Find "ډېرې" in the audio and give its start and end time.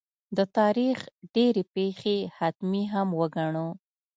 1.33-1.63